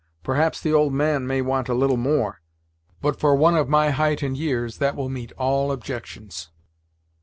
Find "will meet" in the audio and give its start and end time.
4.95-5.31